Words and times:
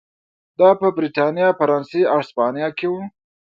دا 0.59 0.69
په 0.79 0.87
برېټانیا، 0.97 1.47
فرانسې 1.59 2.01
او 2.11 2.17
هسپانیا 2.21 2.67
کې 2.77 2.87
و. 2.91 2.93